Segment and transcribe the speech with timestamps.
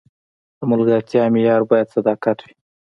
[0.57, 2.53] د ملګرتیا معیار باید صداقت وي.